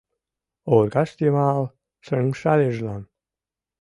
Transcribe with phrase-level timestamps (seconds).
[0.75, 1.61] Оргаж йымал
[2.05, 3.03] шыҥшальыжлан